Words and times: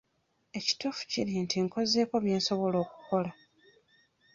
Ekituufu 0.57 1.01
kiri 1.11 1.33
nti 1.45 1.57
nkozeeko 1.65 2.15
bye 2.23 2.35
nsobola 2.39 2.77
okukola. 2.83 3.31